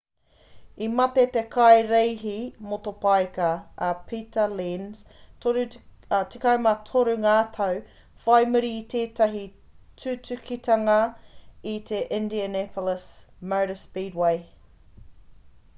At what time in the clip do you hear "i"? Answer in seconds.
0.83-0.85, 8.81-8.83, 11.77-11.79